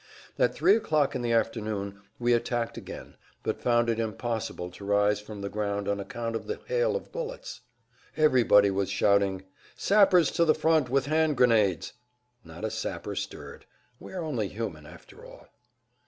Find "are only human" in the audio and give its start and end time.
14.13-14.87